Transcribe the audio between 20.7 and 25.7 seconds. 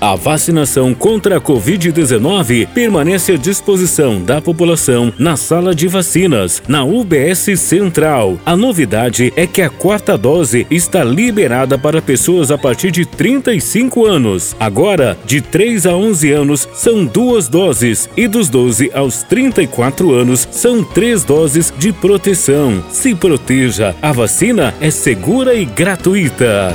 três doses de proteção. Se proteja, a vacina é segura e